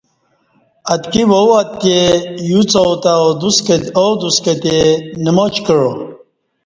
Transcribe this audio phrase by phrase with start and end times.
[0.93, 1.97] اتکی واو اتے
[2.49, 3.11] یوڅ آو تہ
[4.31, 4.77] آدوس کتے
[5.25, 5.89] نماچ کعا